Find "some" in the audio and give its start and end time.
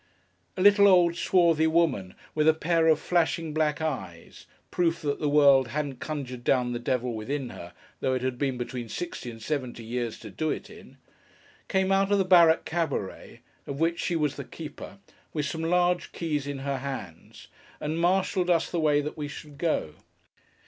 15.45-15.61